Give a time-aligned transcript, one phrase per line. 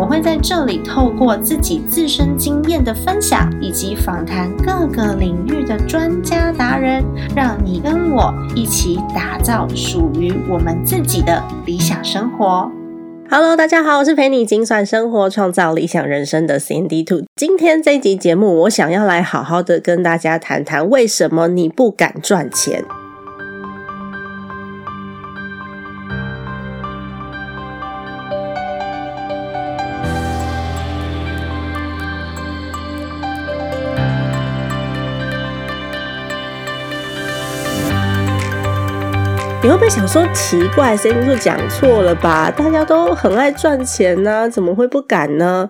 [0.00, 7.04] 我会在这里透过自己自身经验的分享，以及访谈各个领域的专家达人，
[7.36, 12.72] 让你跟我一起打造属于我们自己的理想生活。
[13.28, 17.24] Hello，大家好，我是陪你精算生活、创造理想人生的 Sandy Two。
[17.36, 22.82] 今天这集节目，我想要来好好的跟大家谈谈，为什么你不敢赚钱。
[39.62, 42.50] 你会不会想说奇怪，Sandy 就讲错了吧？
[42.50, 45.68] 大家都很爱赚钱呢，怎么会不敢呢？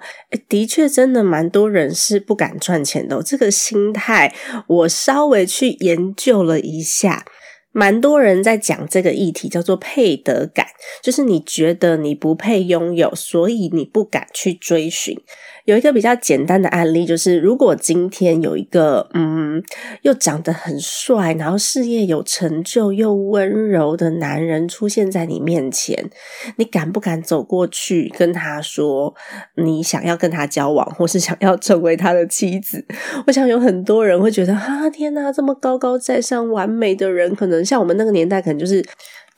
[0.48, 3.20] 的确，真的蛮多人是不敢赚钱的。
[3.20, 4.33] 这个心态，
[4.69, 7.25] 我稍微去研究了一下。
[7.73, 10.67] 蛮多人在讲这个议题，叫做配得感，
[11.03, 15.17] 就是你觉得你不配拥有，所以你不敢去追寻。
[15.64, 19.62] 有一个比较简单的案例，就是如果今天有一个嗯，
[20.02, 26.11] 又长得很帅，然后事业有成就又温柔的男人出现在你面前，
[26.56, 29.14] 你敢不敢走过去跟他说
[29.56, 32.84] 你想要跟他交往，或是想要成为他的妻子？
[33.27, 37.64] 我想有很多人会觉得，啊，天哪，这么高高在上、完美的人，可能。
[37.64, 38.84] 像我们那个年代，可能就是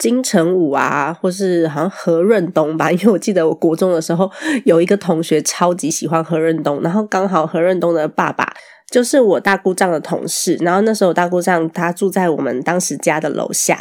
[0.03, 2.91] 金城武啊，或是好像何润东吧。
[2.91, 4.29] 因为我记得我国中的时候，
[4.65, 8.53] 有一个同学超级喜欢何润东，然后刚好何润东的爸爸
[8.91, 13.79] 就是我大姑丈的同事，然后那时候我大姑丈他住在我们当时家的楼下，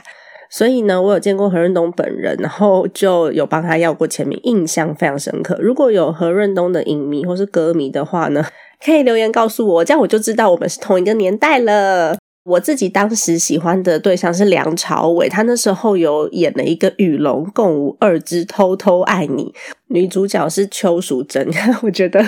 [0.52, 5.58] 所以呢，我有见过何润东本人，然后就有帮他要过签名，印象非常深刻。
[5.60, 8.46] 如果有何润东的影迷或是歌迷的话呢，
[8.86, 12.16] 可以留言告诉我，这样我就知道我们是同一个年代了。
[12.44, 19.44] 我自己当时喜欢的对象是梁朝伟，他那时候有演了一个《与龙共舞二之偷偷爱你》，
[19.90, 21.48] 女主角是邱淑贞。
[21.84, 22.20] 我觉得，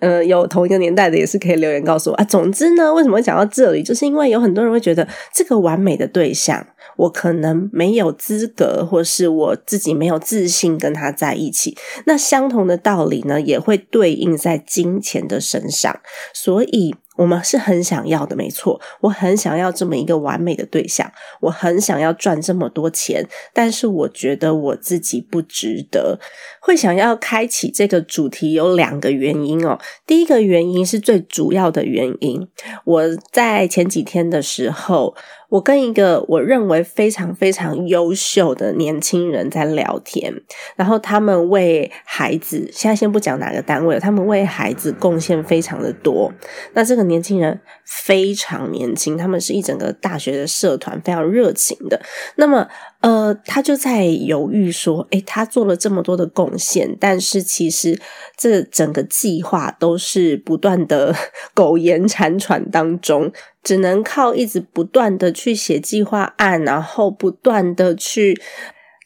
[0.00, 2.24] 呃，有同一个年代的也是可以留言告诉我啊。
[2.24, 11.76] 总之呢，为什么会讲到这里，就是因为有很多人会觉得这个完美的对象，我可能没有资格，或是我自己没有自信跟他在一起。
[12.06, 16.00] 那相同的道理呢，也会对应在金钱的身上，
[16.34, 16.96] 所以。
[17.16, 26.18] 我们是很想要的，没错，我很想要这么一个完美的对象，我很想要赚这么多钱，但是我觉得我自己不值得。
[26.60, 29.78] 会想要开启这个主题有两个原因哦。
[30.06, 32.48] 第一个原因是最主要的原因，
[32.84, 35.14] 我在前几天的时候。
[35.52, 40.32] 我跟一个我认为非常非常优秀的年轻人在聊天，
[40.76, 46.32] 然后他们为孩子，现在先不讲哪个单位，他们为孩子贡献非常的多。
[46.72, 52.00] 那这个年轻人非常年轻，他们是一整个大学的社团，非常热情的。
[52.36, 52.66] 那么。
[53.02, 58.00] 呃，他就在犹豫说：“诶，他做了这么多的贡献，但是其实
[58.36, 61.12] 这整个计划都是不断的
[61.52, 63.32] 苟延残喘当中，
[63.62, 68.40] 只能靠一直不断的去写计划案，然后不断的去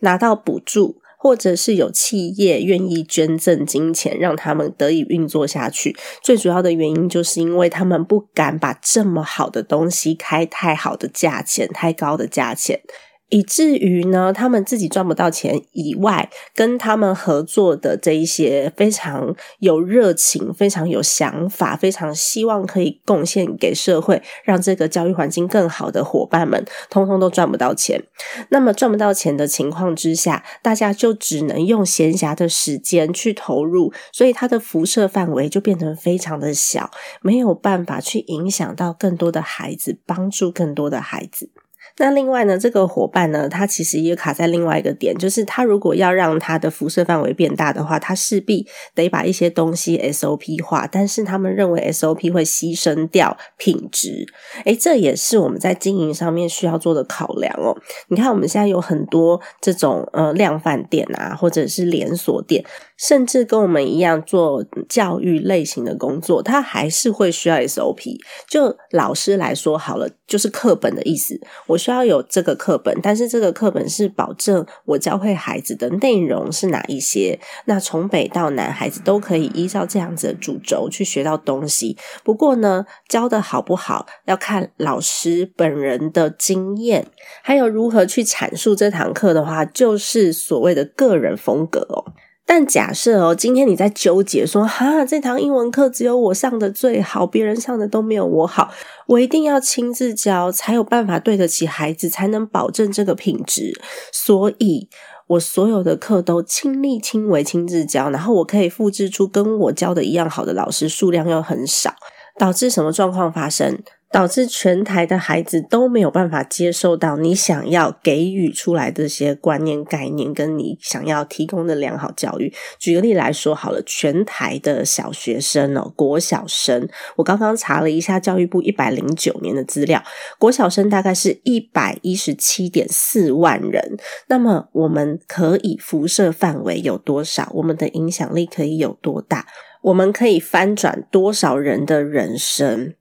[0.00, 5.96] 拿到补助，或者是有企业愿意捐赠金钱让他们得以运作下去。
[6.22, 12.80] 最主要的原因就是因为他们不敢把这么好的东西开太好的价钱，太高的价钱。”
[13.28, 28.02] 以至于呢，他们自己赚不到钱以外，跟他们合作的这一些非常有热情、非常有想法、非常希望可以贡献给社会、让这个教育环境更好的伙伴们，通通都赚不到钱。
[28.50, 36.90] 那么赚不到钱的情况之下，大家就只能用闲暇的时间去投入，所以它的辐射范围就变成非常的小，
[37.22, 41.50] 没有办法去影响到更多的孩子，帮助更多的孩子。
[41.98, 54.26] 那另外呢，这个伙伴呢，他其实也卡在另外一个点，就是他如果要让他的辐射范围变大的话，他势必得把一些东西 SOP 化，但是他们认为 SOP 会牺牲掉品质，
[54.64, 57.76] 诶，这也是我们在经营上面需要做的考量哦。
[58.08, 62.64] 你看，我们现在有很多这种呃量贩店啊，或者是连锁店，
[62.98, 68.18] 甚至跟我们一样做教育类型的工作，它还是会需要 SOP。
[68.48, 77.38] 就老师来说好了，就是课本的意思，我需要有这个课本，但是这个课本是保证我教会孩子的内容是哪一些。
[77.66, 81.96] 那从北到南，孩子都可以依照这样子的主轴去学到东西。
[82.24, 87.06] 不过呢，教的好不好要看老师本人的经验，
[87.42, 92.12] 还有如何去阐述这堂课的话，就是所谓的个人风格哦。
[92.48, 98.70] 但假设哦，今天你在纠结说，哈，这堂英文课只有我上的最好，别人上的都没有我好，
[99.08, 103.78] 我一定要亲自教，才有办法对得起孩子，才能保证这个品质。
[104.12, 104.88] 所以
[105.26, 111.92] 我所有的课都亲力亲为亲自教，然后我可以复制出跟我教的一样好的老师，数量又很少，
[112.38, 113.82] 导致什么状况发生？
[114.12, 122.52] 导致全台的孩子都没有办法接受到你想要给予出来这些观念概念，跟你想要提供的良好教育。
[122.78, 130.02] 举个例来说好了，全台的小学生哦，国小生，我刚刚查了一下教育部一百零九年的资料，
[130.38, 133.96] 国小生大概是一百一十七点四万人。
[134.28, 137.50] 那么我们可以辐射范围有多少？
[137.54, 139.46] 我们的影响力可以有多大？
[139.86, 142.94] 我们可以翻转多少人的人生？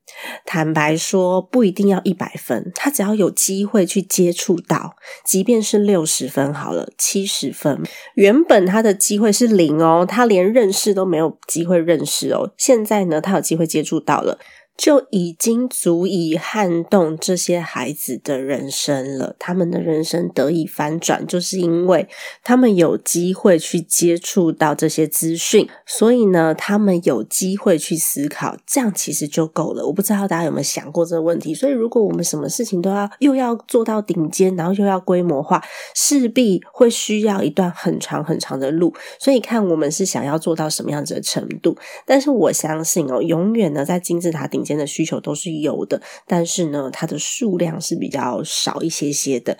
[0.45, 4.95] 坦白说，不一定要一百分，他只要有机会去接触到，
[5.25, 7.81] 即便是六十分好了，七十分，
[8.13, 14.37] 原本他的机会是零哦，他连认识都没有机会认识哦，现在呢，他有机会接触到了。
[14.77, 19.35] 就已经足以撼动这些孩子的人生了。
[19.39, 22.07] 他们的人生得以翻转，就是因为
[22.43, 29.85] 他们有机会去接触到这些资讯，所以呢，他们有机会去思考，这样其实就够了。
[29.85, 31.53] 我不知道大家有没有想过这个问题。
[31.53, 35.63] 所以，如果我们什么事情都要又要做到顶尖，然后又要规模化，
[35.95, 38.93] 势必会需要一段很长很长的路。
[39.19, 41.77] 所以，看我们是想要做到什么样子的程度。
[42.05, 44.64] 但是，我相信哦，永远呢，在金字塔顶。
[44.65, 49.57] 间的需求都是有的，但是呢，它的数量是比较少一些些的。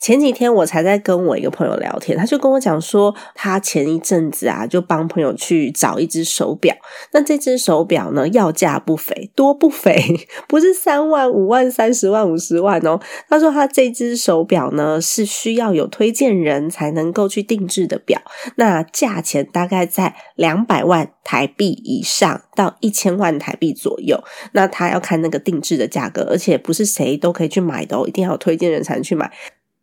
[0.00, 6.76] 前几天我才在跟我一个朋友聊天，他就跟我讲说，他前一阵子啊，就帮朋友去找一只手表。
[7.12, 9.96] 那这只手表呢，要价不菲，多不菲，
[10.46, 13.00] 不是三万、五万、三十万、五十万哦。
[13.28, 18.20] 他说他这只手表呢，是需要有推荐人才能够去定制的表，
[18.56, 24.22] 那价钱大概在两百万台币以上到一千万台币左右。
[24.52, 29.32] 那他要看那个定制的价格，而且不是谁都可以去买的哦，一定要有推荐人才能去买。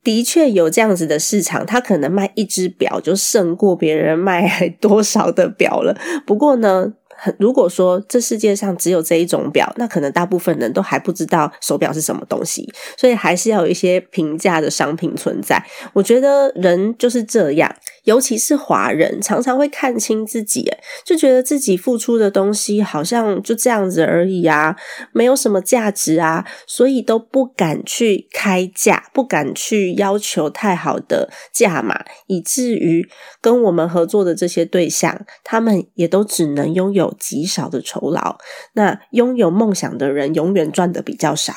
[0.04, 5.98] 的确有这样子的市场，他可能卖一只表就胜过别人卖多少的表了。
[6.26, 6.94] 不过呢。
[7.40, 15.64] 如果说这世界上只有这一种表，那可能大部分人都还不知道手表是什么东西，所以还是要有一些平价的商品存在。
[15.94, 17.74] 我觉得人就是这样，
[18.04, 20.70] 尤其是华人，常常会看清自己，
[21.06, 24.76] 就觉得自己付出的东西好像就这样子而已啊，
[25.12, 33.08] 没有什么价值啊，所以都不敢去开价，不敢去要求太好的价码，以至于
[33.40, 37.13] 跟我们合作的这些对象，他们也都只能拥有。
[37.20, 38.38] 极少的酬劳，
[38.74, 41.54] 那拥有梦想的人永远赚的比较少。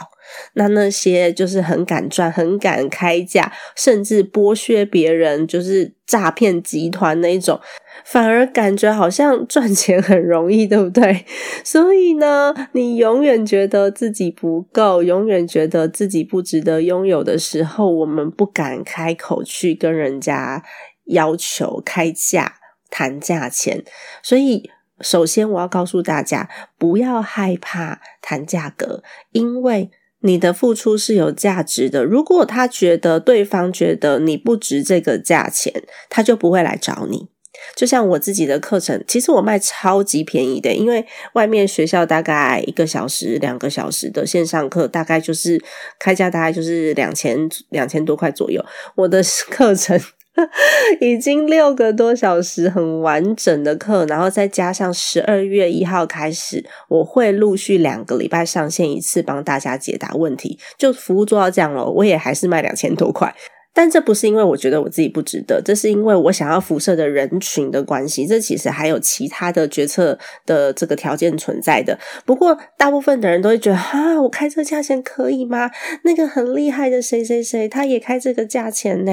[0.54, 7.60] 那那些就是很敢赚、很敢开价，甚至剥削别人，就是诈骗集团那一种，
[8.04, 11.24] 反而感觉好像赚钱很容易，对不对？
[11.62, 20.64] 所以呢，你永远觉得自己不够，永远觉得自己不值得拥有的时候，我们不敢开口去跟人家
[21.04, 22.56] 要求开价、
[22.90, 23.84] 谈价钱，
[24.24, 24.68] 所以。
[25.00, 26.48] 首先，我要告诉大家，
[26.78, 29.02] 不要害怕谈价格，
[29.32, 29.90] 因为
[30.20, 32.04] 你的付出是有价值的。
[32.04, 37.28] 如果他觉得对方觉得你不值这个价钱，他就不会来找你。
[37.74, 45.62] 就像我自己的课程，其实我卖超级便宜的，因为外面学校大概一个小时、两个小时的线上课，大概就是
[45.98, 48.64] 开价大概就是两千两千多块左右。
[48.94, 50.00] 我的课程。
[51.00, 60.58] 已经六个多小时很完整的课，然后再加上十二月一号开始，我会陆续两个礼拜上线一次，帮大家解答问题。
[60.76, 63.34] 就服务做到这样了，我也还是卖两千多块。
[63.76, 68.26] 但这不是因为我觉得我自己不值得，这是因为我想要辐射的人群的关系。
[68.26, 71.98] 这其实还有其他的决策的这个条件存在的。
[72.24, 75.70] 不过大部分的人都会觉得，哈，我开这个价钱可以吗？
[76.04, 79.12] 那个很厉害的谁谁谁，他也开这个价钱呢？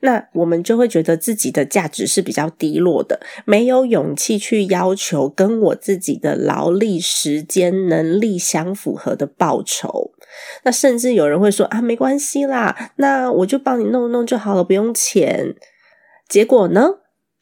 [0.00, 10.12] 那我们就会觉得自己的价值是比较低落的，没有勇气去要求跟我自己的劳力、时间、能力相符合的报酬。
[10.64, 15.54] 那甚至有人会说啊，没关系啦，那我就帮你弄弄弄就好了，不用钱。
[16.28, 16.88] 结果呢，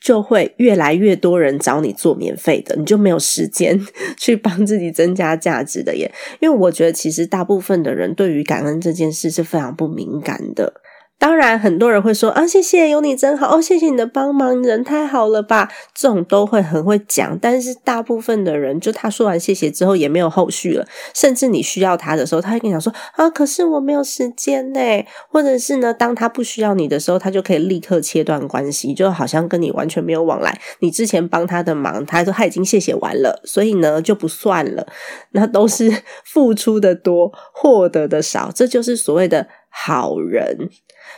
[0.01, 3.81] 就会越来越多人找你做免费的，你就没有时间
[4.17, 6.13] 去帮自己增加价值的耶。
[6.41, 10.81] 因为我觉得，其实大部分的人对于感恩这件事是非常不敏感的。
[11.23, 15.71] 当然，很多人会说啊，谢谢有你真好哦，谢谢你的帮忙，人太好了吧？
[15.95, 24.81] 这种都会很会讲，但是大部分的人，就他说完谢谢之后也没有后续了，甚至你需要他的时候，他会跟你讲说啊，可是我没有时间呢，
[25.29, 30.61] 或者是呢，当他不需要你的时候，他就可以立刻切断关系，就好像跟你完全没有往来。
[30.81, 34.89] 你之前帮他的忙，他说他已经谢谢完了，所以呢就不算了。
[35.31, 40.69] 那都是付出的多，获得的少，这就是所谓的好人。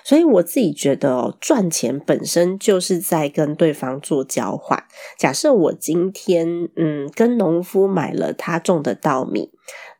[0.04, 4.84] 所以我自己觉得哦，赚钱本身就是在跟对方做交换。
[5.18, 9.50] 假设我今天嗯跟农夫买了他种的稻米，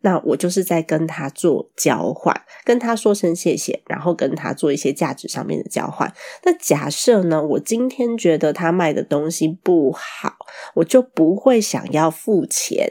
[0.03, 6.13] 那我就是在跟他做交换，跟他说声谢谢，然后跟他做一些价值上面的交换。
[6.45, 10.35] 那假设呢，我今天觉得他卖的东西不好，
[10.75, 12.91] 我就不会想要付钱。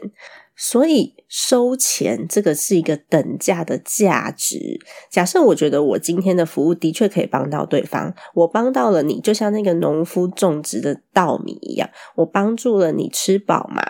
[0.56, 4.80] 所以收钱这个是一个等价的价值。
[5.10, 13.82] 假设我觉得我今天的服务的确可以帮到对方，我帮到了你，就像那个农夫种植的稻米一样，我帮助了你吃饱嘛？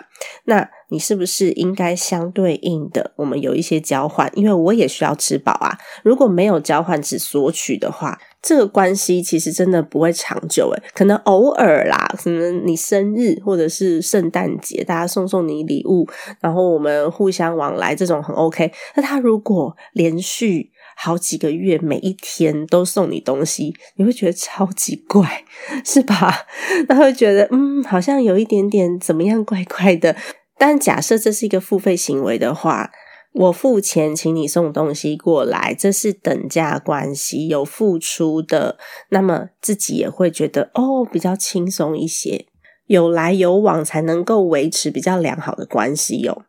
[0.44, 4.30] 那你是不是应该相对应的，我们有一些交换？
[4.34, 5.78] 因为我也需要吃饱啊。
[6.02, 8.18] 如果没有交换，只索取的话。
[8.46, 16.06] 这个关系其实真的不会长久诶，可能偶尔啦，可能你生日或者是圣诞节，大家送送你礼物，
[16.40, 18.70] 然后我们互相往来，这种很 OK。
[18.96, 25.42] 那他如果连续好几个月，每一天都送你东西，你会觉得超级怪，
[25.82, 26.46] 是吧？
[26.86, 30.14] 那会觉得嗯，好像有一点点怎么样怪怪的。
[30.58, 32.90] 但假设这是一个付费行为的话。
[33.34, 42.46] 我付钱请你送东西过来，这是等价关系，有付出的，那么自己也会觉得哦，比较轻松一些，
[42.86, 46.44] 有来有往才能够维持比较良好的关系哟。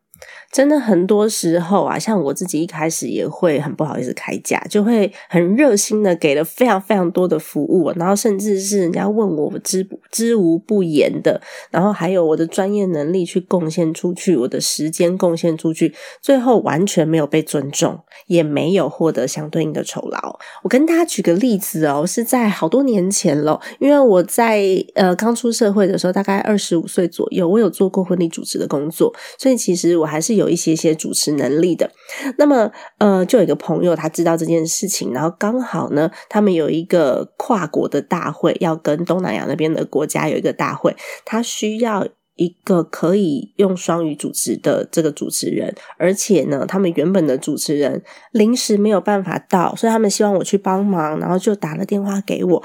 [0.52, 20.40] 真的很多时候啊，像我自己一开始也会很不好意思开价，就会很热心的给了非常非常多的服务，然后甚至是人家问我知知无不言的，然后还有我的专业能力去贡献出去，我的时间贡献出去，最后完全没有被尊重，也没有获得相对应的酬劳。
[20.64, 24.64] 我跟大家举个例子哦，是在好多年前了，因为我在
[24.96, 30.36] 呃刚出社会的时候，大概二十五岁左右，我有做过婚礼主持的工作，所以其实我还还是。
[30.36, 31.90] 有一些些主持能力的，
[32.38, 40.94] 那么呃，就有一个朋友他知道这件事情，然后刚好呢，他们有一个跨国的大会，要跟东南亚那边的国家有一个大会，
[41.24, 42.06] 他需要
[42.36, 52.62] 一个可以用双语主持的这个主持人，而且呢，他们原本的主持人临时没有办法到，所以他们希望我去帮忙，然后就打了电话给我，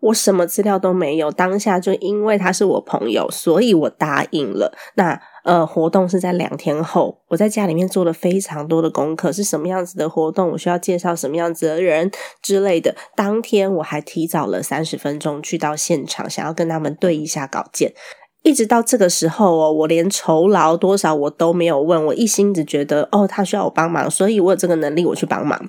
[0.00, 4.72] 我什么资料都没有，当下就因为他是我朋友，所以我答应了。
[4.94, 5.20] 那。
[5.44, 12.10] 呃，活动是在两天后，我在家里面做了非常多的功课，是什么样子的活动，我需要介绍什么样子的人
[12.42, 12.94] 之类的。
[13.16, 17.94] 当天我还提早了三十分钟去到现场，想要跟他们对一下稿件。
[18.42, 25.60] 一直到这个时候哦，我连酬劳多少我都没有问，我一心只觉得哦，他需要我帮忙，所以我有这个能力，我去帮忙。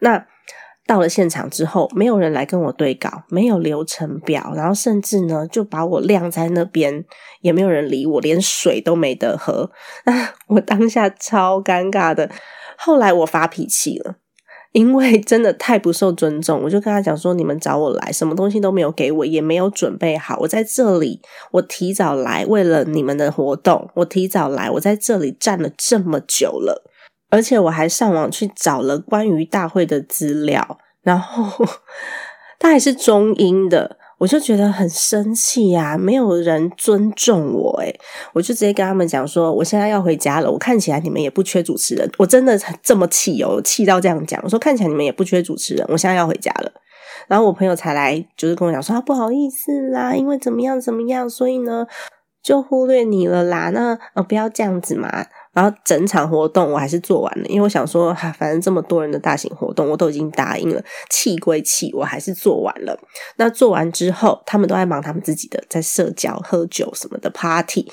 [0.00, 0.26] 那。
[0.90, 7.04] 到了现场之后，没有人来跟我对稿，没有流程表，然后甚至呢就把我晾在那边，
[7.42, 9.70] 也没有人理我，连水都没得喝。
[10.48, 12.28] 我当下超尴尬的。
[12.76, 14.16] 后来我发脾气了，
[14.72, 16.60] 因为真的太不受尊重。
[16.64, 20.38] 我就跟他讲说：“你们找我来，什么东西都没有给我，也没有准备好。
[20.40, 21.20] 我在这里，
[21.52, 26.82] 我提早来，为了你们的活动，我提早来，我在这里站了这么久了。”
[27.30, 31.64] 而且我还上网去找了关于大会的资料，然后
[32.58, 35.96] 他还是中英的，我就觉得很生气呀！
[35.96, 37.98] 没有人尊重我，诶
[38.34, 40.50] 我就直接跟他们讲说，我现在要回家了。
[40.50, 44.38] 我看起来你们也不缺主持人，我真的这么气哦，气到这样讲。
[44.44, 46.70] 我说看起来你们也不缺主持人，我现在要回家了。
[47.28, 51.86] 然后我朋友才来，就是跟我讲说，啊，不好意思啦，因为怎么样怎么样，所以呢
[52.42, 53.70] 就忽略你了啦。
[53.70, 55.26] 那呃不要这样子嘛。
[55.52, 60.80] 然后整场活动我还是做完了，因为我想说，反正这么多人的大型活动我都已经答应了，
[61.10, 62.96] 气归气，我还是做完了。
[63.36, 67.90] 那做完之后，他们都在忙他们自己的，在社交、喝酒什么的 party。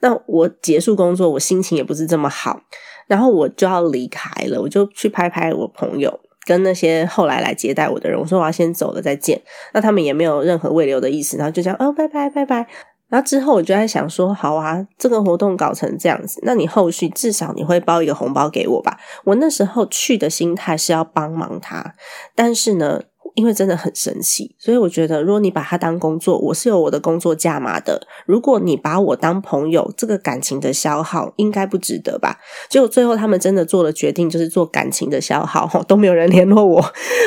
[0.00, 2.60] 那我结束工作，我心情也不是这么好，
[3.08, 9.42] 然后我就要离开了，我就去拍拍我朋友跟那些后来来接待我的人，我说我要先走了，再见。
[9.74, 12.68] 那他们也没有任何未留的意思，然后就这样，哦，拜拜，拜拜。
[13.10, 18.96] 然后之后我就在想说，好啊，这个活动搞成这样子，那你后续至少你会包一个红包给我吧？
[19.24, 21.94] 我那时候去的心态是要帮忙他，
[22.34, 23.02] 但是呢，
[23.34, 28.06] 因为真的很神奇，所以我觉得，如果你把他当工作，我是有我的工作价码的。
[28.26, 32.38] 如果你把我当朋友，这个感情的消耗应该不值得吧？
[32.68, 36.84] 结果最后他们真的做了决定，就是做感情的消耗， 都没有人联络我，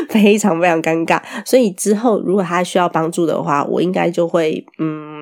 [0.10, 1.22] 非常非常尴尬。
[1.46, 5.13] 所以之后如果他需要帮助的话，我应该就会嗯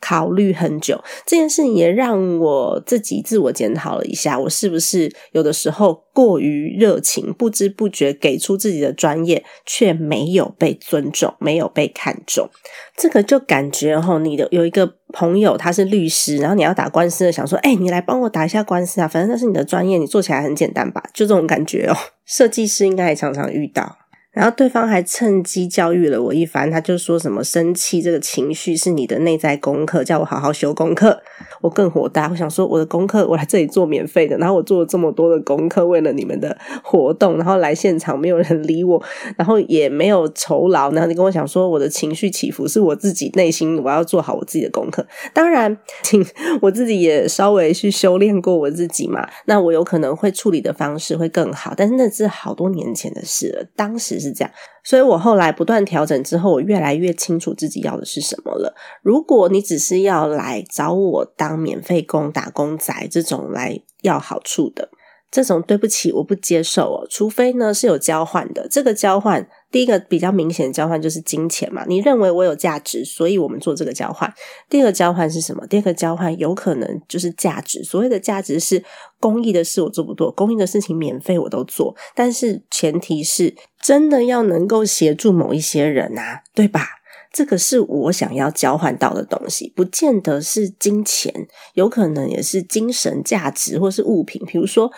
[0.00, 1.02] 考虑很久。
[1.26, 10.28] 这件事情也让我自己自我检讨了一下，我是不是有的时候过于热情，不知不觉给出自己的专业，却没。
[10.28, 12.50] 有被尊重，没有被看重，
[12.96, 21.96] 这个就感觉哈，你的有一个朋友他是律师，然后你要打官司的，想说，哎，你来帮我打一下官司啊，反正那是你的专业，你做起来很简单吧，就这种感觉哦。
[22.26, 23.97] 设计师应该也常常遇到。
[24.32, 31.20] 然后对方还趁机教育了我一番，他就说什么生气这个情绪是你的内在功课，叫我好好修功课。
[31.60, 39.02] 我更火大，我想说我的功课我来这里做免费的，然后我做了这么多的功课，为了你们的活动，然后来现场没有人理我，
[39.36, 40.92] 然后也没有酬劳。
[40.92, 45.04] 然后你跟我讲说我的情绪起伏是我自己内心，我要做好我自己的功课。
[45.32, 46.24] 当然，请
[46.60, 51.72] 我自己也稍微去修炼过我自己嘛，那我有可能会处理的方式会更好。
[51.76, 54.32] 但是那是好多年前的事了，当时是。
[54.32, 54.50] 这样，
[54.84, 58.74] 所以我后来不断调整之后，我越来越清楚自己要的是什么了。
[59.02, 64.90] 如果你只是要来找我当免费工、打工仔这种来要好处的。
[65.30, 67.06] 这种对不起，我不接受哦。
[67.10, 71.84] 除非呢是有交换的，这个交换第一个比较明显的交换就是金钱嘛。
[71.86, 74.32] 你认为我有价值，所以我们做这个交换。
[74.68, 75.66] 第二个交换是什么？
[75.66, 77.82] 第二个交换有可能就是价值。
[77.84, 78.82] 所谓的价值是
[79.20, 86.86] 公益的事我做不做，公益的事情免费我都做，但是前提是真的要能够协助某一些人啊，对吧？
[87.32, 91.32] 这个是我想要交换到的东西，不见得是金钱，
[91.74, 94.90] 有可能也是精神价值或是物品，比如说。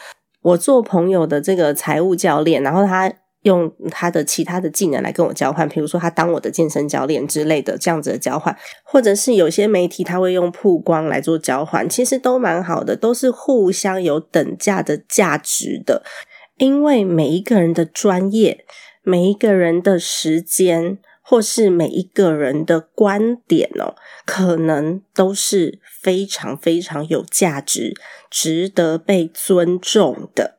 [0.42, 16.02] 我做朋友的这个财务教练，然后他用他的其他的技能来跟我交换，比如说他当我的健身教练之类的这样子的交换，或者是有些媒体他会用曝光来做交换，其实都蛮好的，都是互相有等价的价值的，
[16.58, 18.64] 因为每一个人的专业，
[19.02, 20.98] 每一个人的时间。
[21.22, 23.94] 或是每一个人的观点哦，
[24.26, 27.94] 可能都是非常非常有价值、
[28.28, 30.58] 值得被尊重的。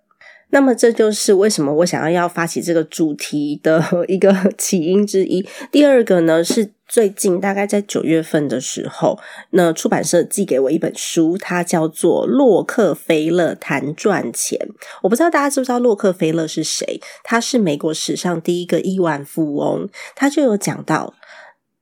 [0.51, 5.45] 那么，这就是为什么我想要要发起这个主题的 一个 起因之一。
[5.71, 6.71] 第二个呢是。
[6.91, 9.17] 最近大概在九月份的时候，
[9.51, 14.59] 那出版社寄给我一本书，它叫做《洛克菲勒谈赚钱》。
[15.01, 16.99] 我不知道大家知不知道洛克菲勒是谁？
[17.23, 19.87] 他是美国史上第一个亿万富翁。
[20.17, 21.13] 他就有讲到，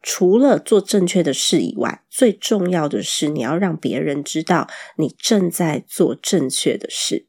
[0.04, 4.68] 除了做正确的事以外，最重要的是你要让别人知道
[4.98, 7.29] 你正在做正确的事。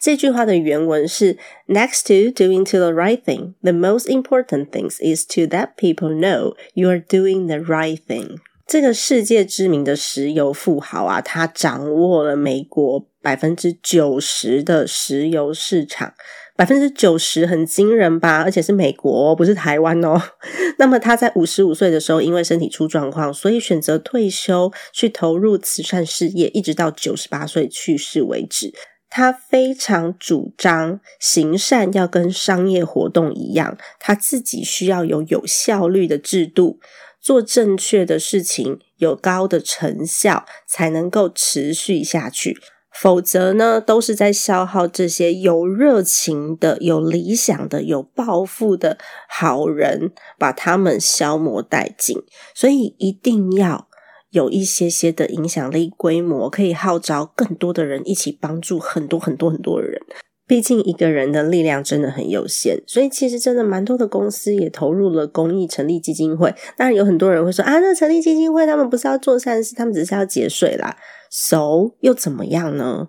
[0.00, 6.12] 这句话的原文是：Next to doing to the right thing, the most important things is to let people
[6.12, 8.38] know you are doing the right thing。
[8.66, 16.14] 这个世界知名的石油富豪啊，他掌握了美国百分之九十的石油市场，
[16.56, 18.42] 百分之九十很惊人吧？
[18.42, 20.20] 而且是美国，不是台湾哦。
[20.78, 28.72] 那么他在五十五岁的时候，因为身体出状况，所以选择退休，去投入慈善事业，一直到九十八岁去世为止。
[29.14, 36.80] 他非常主张行善要跟商业活动一样，他自己需要有有效率的制度，
[37.20, 42.56] 做正确的事情，有高的成效，才能够持续下去。
[42.90, 48.96] 否则呢，都是在消耗这些有热情的、有理想的、有抱负的
[49.28, 52.16] 好人，把他们消磨殆尽。
[52.54, 53.88] 所以一定要。
[54.32, 60.02] 有一些些的影响力规模，可以号召更多的人一起帮助很多很多很多的人。
[60.44, 66.54] 毕竟一个人的力量真的很有限，所以其实真的蛮多的公司也投入了公益，成立基金会。
[66.76, 70.96] 当然有很多人会说啊，那成立基金会，他们不是要做善事，他们只是要节税啦。
[71.30, 73.08] So 又怎么样呢？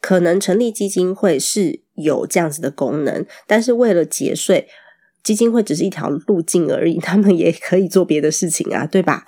[0.00, 4.68] 可能成立基金会是有这样子的功能，但是为了节税，
[5.22, 9.24] 基金会只是一条路径而已，他们也可以做别的事情啊，对吧？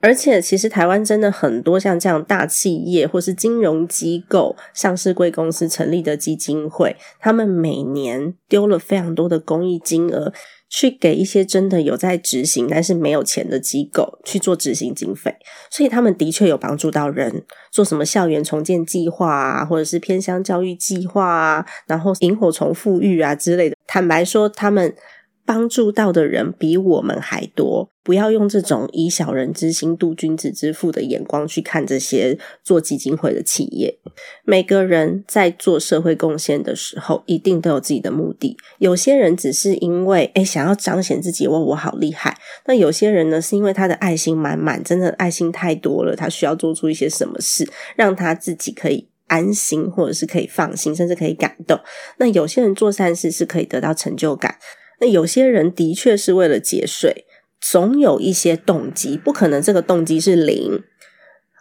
[0.00, 10.32] 而且，其实台湾真的很多像这样大企业或是金融机构、上市贵公司成立的基金会，他们每年丢了非常多的公益金额，
[10.68, 15.34] 去给一些真的有在执行但是没有钱的机构去做执行经费，
[15.68, 23.76] 所以他们的确有帮助到人，做什么校园重建计划啊，或者是偏乡教育计划啊，然后萤火虫富裕啊之类的。
[23.88, 24.94] 坦白说，他们。
[25.48, 27.88] 帮助到的人比我们还多。
[28.02, 33.98] 不要用这种以小人之心度君子之腹的眼光去看这些做基金会的企业。
[34.44, 38.58] 每个人在做社会贡献的时候，一定都有自己的目的。
[38.76, 42.36] 有些人只是因为诶想要彰显自己，哇，我好厉害。
[42.66, 51.80] 那有些人呢，是因为他的爱心满满，真的爱心太多了，他需要做出一些什么事，让他自己可以安心，或者是可以放心，甚至可以感动。
[52.18, 54.56] 那有些人做善事是可以得到成就感。
[55.00, 57.24] 那有些人的确是为了节税。
[57.60, 60.80] 总有一些动机，不可能这个动机是零。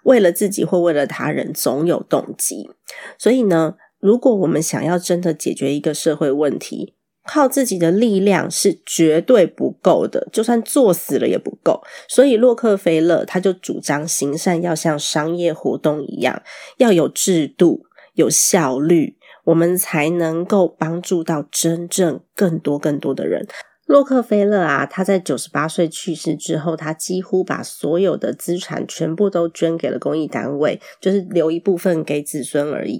[0.03, 2.69] 为了自己或为了他人，总有动机。
[3.17, 6.93] 所以呢，如果我们想要真的解决一个社会问题，
[7.25, 11.81] 靠自己的力量是绝对不够的，就算做死了也不够。
[12.07, 16.43] 所以洛克菲勒他就主张行善要像商业活动一样，
[16.77, 19.16] 要有制度、有效率，
[19.47, 23.47] 我们才能够帮助到真正更多更多的人。
[23.85, 32.99] 洛克菲勒啊，他在九十八岁去世之后，他几乎把所有的资产全部都捐给了公益单位，就是留一部分给子孙而已，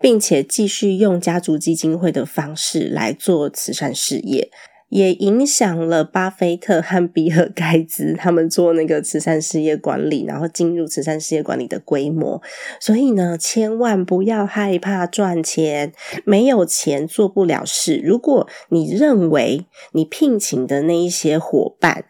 [0.00, 4.50] 并且继续用家族基金会的方式来做慈善事业。
[4.94, 12.40] 也影响了巴菲特和比尔盖茨他们做那个慈善事业管理，然后进入慈善事业管理的规模。
[12.78, 15.92] 所以呢，千万不要害怕赚钱，
[16.24, 18.00] 没有钱做不了事。
[18.04, 22.04] 如果你认为你聘请的那一些伙伴，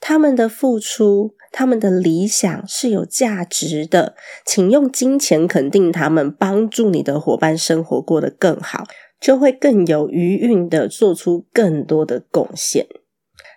[0.00, 8.82] 他们的付出、他们的理想是有价值的，请用金钱肯定他们，帮助你的伙伴生活过得更好。
[9.20, 12.86] 就会更有余韵的做出更多的贡献。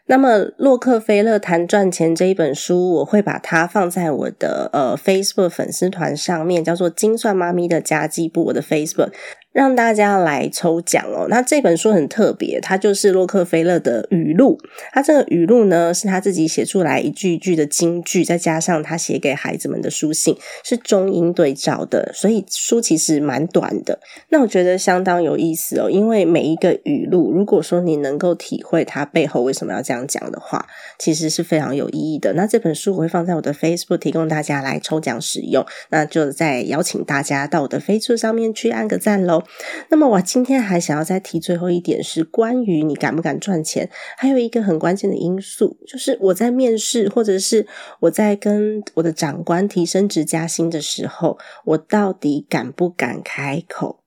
[0.05, 9.13] 那么，洛克菲勒谈赚钱这一本书，我会把它放在我的呃 Facebook 粉丝团上面，叫做“精算妈咪的家计簿”我的 Facebook。
[9.53, 11.27] 让大家来抽奖哦！
[11.29, 14.57] 那这本书很特别，它就是洛克菲勒的语录。
[14.91, 23.99] 他这个语录呢，是他自己写出来一句一句的金句，再加上他写给孩子们的书信，是中英对照的，所以书其实蛮短的。
[24.29, 30.65] 那我觉得相当有意思哦，因为每一个语录，如果说你能够体会它背后为什么要这样讲的话，
[30.97, 32.33] 其实是非常有意义的。
[32.33, 39.42] 那这本书我会放在我的 Facebook 提供大家来抽奖使用，那就再邀请大家到我的 Facebook 上面去按个赞喽。
[39.89, 47.67] 那么我今天还想要再提最后一点，是关于你敢不敢赚钱，还有一个很关键的因素，就是我在面试或者是
[48.01, 53.99] 我在跟我的长官提升职加薪的时候，我到底敢不敢开口？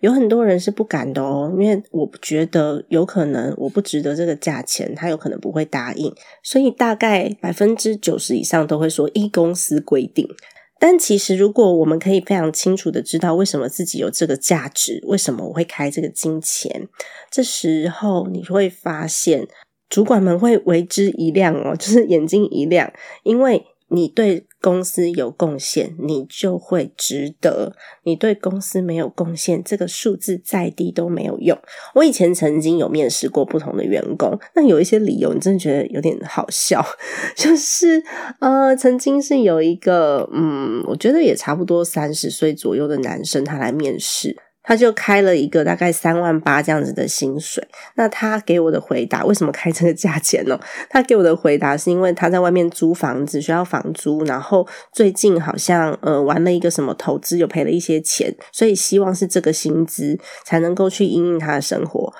[0.00, 10.28] 有很多人是不敢的哦，因为我觉得有可能我不值得这个价钱，他有可能不会答应，所以大概百分之九十以上都会说一公司规定。
[10.78, 16.88] 但其实，如果我们可以非常清楚的知道为什么自己有这个价值，为什么我会开这个金钱，
[17.30, 19.46] 这时候你会发现，
[19.88, 24.46] 主管们会为之一亮哦，就是眼睛一亮，因为你对。
[24.60, 31.56] 公司有贡献，你就会值得；你对公司没有贡献，这个数字再低都没有用。
[31.94, 36.84] 我以前曾经有面试过不同的员工，那有一些理由，你真的觉得有点好笑。
[37.36, 38.02] 就是
[38.40, 44.36] 呃，曾经是有一个嗯，我觉得也差不多三十岁左右的男生，他来面试。
[44.66, 50.58] 他就开了一个大概三万八这样子的薪水，那他给我的回答，为什么开这个价钱呢？
[50.90, 62.12] 他给我的回答是因为他在外面租房子需要房租，然后最近好像呃玩了一个什么投资，又赔了一些钱，所以希望是这个薪资才能够去营运他的生活。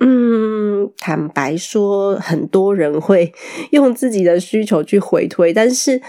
[0.00, 3.32] 嗯，坦白说，很多人会
[3.72, 6.02] 用自己的需求去回推，但是。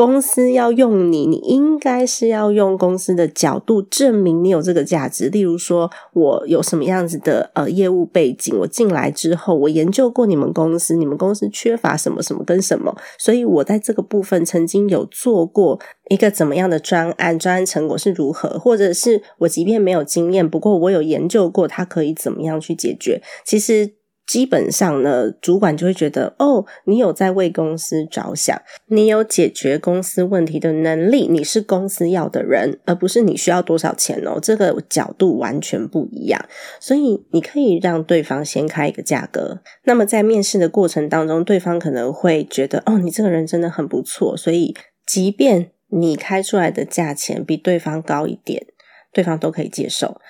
[0.00, 5.28] 公司要用你，你应该是要用公司的角度证明你有这个价值。
[5.28, 23.20] 例如说，我有什么样子的呃业务背景，我进来之后，我研究过你们公司，你们公司缺乏什么什么跟什么，所以我在这个部分曾经有做过一个怎么样的专案，专案成果是如何，或者是我即便没有经验，不过我有研究过它可以怎么样去解决。
[23.44, 23.99] 其实。
[24.30, 34.38] 基本上呢，主管就会觉得，哦，你有在为公司着想，你有解决公司问题的能力，你是公司要的人，而不是你需要多少钱哦。
[34.40, 36.40] 这个角度完全不一样，
[36.78, 39.58] 所以你可以让对方先开一个价格。
[39.82, 48.64] 那么在面试的过程当中，对方可能会觉得，哦，你这个人真的很不错，所以即便你开出来的价钱比对方高一点，
[49.12, 50.20] 对方都可以接受。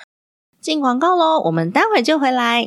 [0.59, 2.67] 进广告喽，我们待会就回来。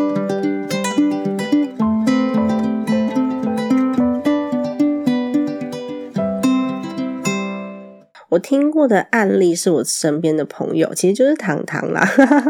[8.31, 12.01] 我听过的案例是我身边的朋友，其实就是糖糖啦。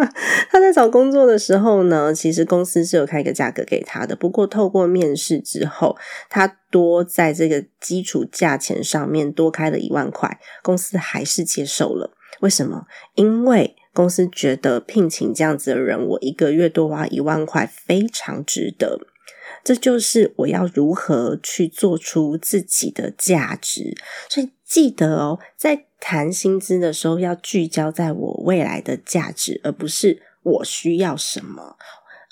[0.51, 5.97] 他在找工作的时候呢，其实公司是有开一个价格给他的，不过透过面试之后，
[6.29, 12.11] 他多在这个基础价钱上面多开了一万块，公司还是接受了。
[12.41, 12.85] 为什么？
[13.15, 18.99] 因为公司觉得聘请这样子的人，我一个月多花一万块非常值得。
[19.63, 23.95] 这就是我要如何去做出自己的价值。
[24.29, 31.77] 所以记得哦，在谈薪资的时候，要聚焦在我未来的价值，而不是我需要什么，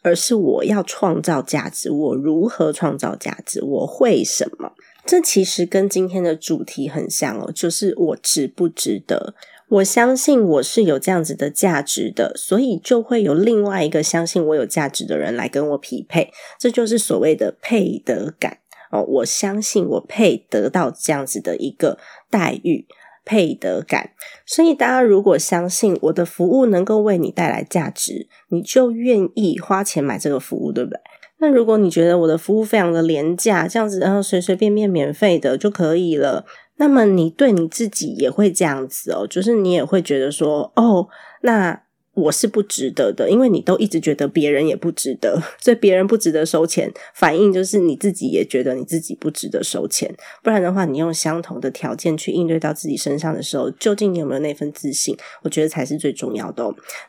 [0.01, 1.91] 而是我要创造价值。
[1.91, 3.63] 我如何创造价值？
[3.63, 4.73] 我会什么？
[5.05, 9.33] 这其实跟今天的主题很像哦，就是我值不值得。
[9.69, 18.57] 我相信我是有这样子的价值的，所以就会有另外一个相信我有价值的人来跟我匹配，这就是所谓的配得感
[18.91, 19.03] 哦。
[19.03, 21.99] 我相信我配得到这样子的一个
[22.31, 22.87] 待遇，
[23.23, 24.11] 配得感。
[24.43, 30.99] 所以大家如果相信我的服务能够为你带来价值，你就愿意花钱买这个服务，对不对？
[31.41, 36.45] 那如果你觉得我的服务非常的廉价，这样子然后随随便便免费的就可以了。
[36.79, 41.07] 那么你对你自己也会这样子哦，就是你也会觉得说，哦，
[41.41, 41.83] 那。
[42.19, 50.13] 我是不值得的，因为你都一直觉得别人也不值得， 所以别人不值得收钱，反应就是你自己也觉得你自己不值得收钱。
[50.43, 55.17] 不然的话，你用相同的条件去应对到自己身上的时候，究竟你有没有那份自信？
[55.43, 56.59] 我觉得才是最重要的。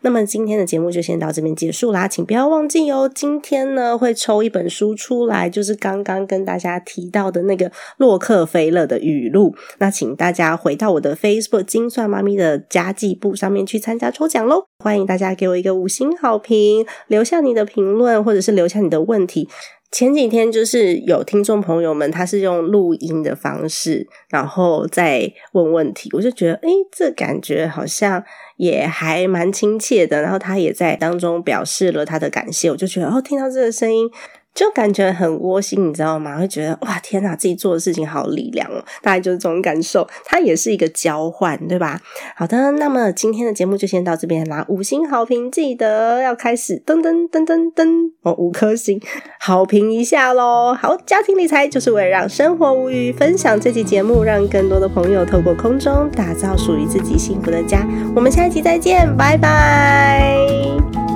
[0.02, 9.54] 那么今天的节目就先到这边结束啦，请不要忘记哦，今天呢会抽一本书出来，就是刚刚跟大家提到的那个洛克菲勒的语录。
[9.78, 14.64] 那请大家回到我的 Facebook 精算妈咪的家计部上面去参加抽奖喽。
[14.82, 19.48] 欢迎大家给我一个五星好评，留下你的评论，或者是留下你的问题。
[19.92, 28.22] 前几天就是有听众朋友们，他是用录音的方式，然后再问问题，我就觉得，诶，这感觉好像
[28.56, 30.22] 也还蛮亲切的。
[30.22, 34.08] 然后他也在当中表示了他的感谢，我就觉得，哦，听到这个声音。
[34.54, 36.38] 就感觉很窝心，你知道吗？
[36.38, 38.84] 会觉得哇，天哪，自己做的事情好力量哦！
[39.00, 42.00] 大概就是这种感受，它也是一个交换，对吧？
[42.36, 44.64] 好的，那么今天的节目就先到这边啦。
[44.68, 49.00] 五星好评记得要开始噔噔噔噔噔哦，五颗星
[49.38, 50.74] 好评一下喽！
[50.74, 57.86] 好，家庭理财就是为了让生活无虞，分享这期节目，让更多的朋友透过空中打造属于自己幸福的家。
[58.14, 61.09] 我们下一期再见，拜拜。